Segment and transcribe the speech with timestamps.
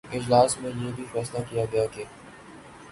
[0.09, 2.03] اجلاس میں یہ بھی فیصلہ کیا گیا کہ